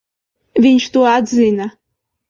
Viņš 0.65 0.89
to 0.97 1.07
atzina. 1.13 1.73